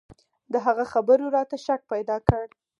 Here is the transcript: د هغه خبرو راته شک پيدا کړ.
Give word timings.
د 0.51 0.53
هغه 0.65 0.85
خبرو 0.93 1.25
راته 1.35 1.57
شک 1.65 1.81
پيدا 1.93 2.17
کړ. 2.27 2.45